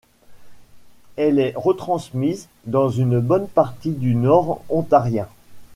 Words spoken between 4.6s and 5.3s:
ontarien.